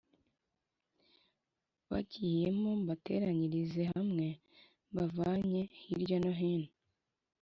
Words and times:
Bagiyemo 1.89 2.69
mbateranyirize 2.83 3.81
hamwe 3.93 4.27
mbavanye 4.91 5.61
hirya 5.81 6.17
no 6.23 6.33
hino 6.39 6.69